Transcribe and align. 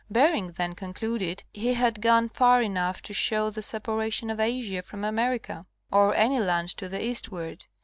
Bering 0.09 0.53
then 0.53 0.73
concluded 0.73 1.43
he 1.53 1.75
had 1.75 2.01
gone 2.01 2.29
far 2.29 2.59
enough 2.63 3.03
to 3.03 3.13
show 3.13 3.51
the 3.51 3.61
separation 3.61 4.31
of 4.31 4.39
Asia 4.39 4.81
from 4.81 5.05
Amer 5.05 5.37
ica, 5.37 5.67
or 5.91 6.15
any 6.15 6.39
land 6.39 6.69
to 6.77 6.89
the 6.89 7.05
eastward. 7.05 7.65